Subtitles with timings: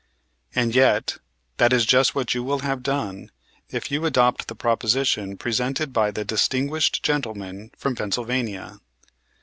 [0.55, 1.19] "And yet
[1.57, 3.29] that is just what you will have done
[3.69, 8.79] if you adopt the proposition presented by the distinguished gentleman from Pennsylvania.